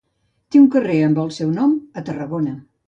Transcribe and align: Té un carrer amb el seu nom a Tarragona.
Té 0.55 0.61
un 0.61 0.65
carrer 0.77 0.97
amb 1.11 1.21
el 1.27 1.31
seu 1.39 1.55
nom 1.61 1.79
a 2.03 2.09
Tarragona. 2.11 2.61